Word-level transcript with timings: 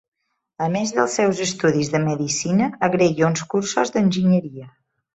A 0.67 0.69
més 0.75 0.93
dels 0.95 1.17
seus 1.19 1.41
estudis 1.45 1.93
de 1.97 2.03
medicina, 2.07 2.73
agrega 2.91 3.31
uns 3.31 3.47
cursos 3.55 3.97
d'enginyeria. 3.99 4.71